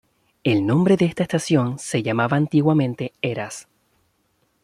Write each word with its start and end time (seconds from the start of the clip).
El 0.43 0.65
nombre 0.65 0.97
de 0.97 1.05
esta 1.05 1.21
estación, 1.21 1.77
se 1.77 2.01
llamaba 2.01 2.35
antiguamente 2.35 3.13
Heras. 3.21 3.67